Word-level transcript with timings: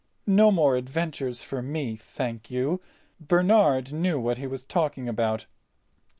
No 0.25 0.49
more 0.49 0.77
adventures 0.77 1.43
for 1.43 1.61
me, 1.61 1.95
thank 1.95 2.49
you. 2.49 2.81
Bernard 3.19 3.93
knew 3.93 4.19
what 4.19 4.39
he 4.39 4.47
was 4.47 4.65
talking 4.65 5.07
about." 5.07 5.45